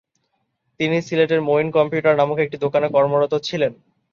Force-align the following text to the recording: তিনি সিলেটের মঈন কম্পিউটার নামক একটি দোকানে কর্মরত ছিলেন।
তিনি 0.79 0.97
সিলেটের 1.01 1.41
মঈন 1.41 1.67
কম্পিউটার 1.77 2.19
নামক 2.19 2.37
একটি 2.39 2.57
দোকানে 2.57 2.87
কর্মরত 2.95 3.33
ছিলেন। 3.47 3.71